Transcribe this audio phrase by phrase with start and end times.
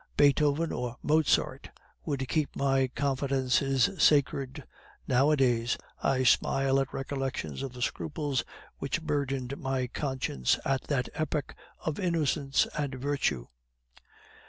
[0.17, 1.69] Beethoven or Mozart
[2.05, 4.63] would keep my confidences sacred.
[5.07, 8.43] Nowadays, I smile at recollections of the scruples
[8.79, 11.53] which burdened my conscience at that epoch
[11.85, 13.45] of innocence and virtue.